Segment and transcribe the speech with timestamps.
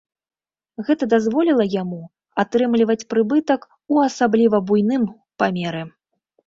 [0.87, 2.01] Гэта дазволіла яму
[2.45, 3.61] атрымліваць прыбытак
[3.95, 5.03] у асабліва буйным
[5.43, 5.81] памеры.